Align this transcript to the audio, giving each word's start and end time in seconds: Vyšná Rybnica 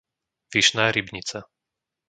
Vyšná 0.53 0.89
Rybnica 0.91 1.43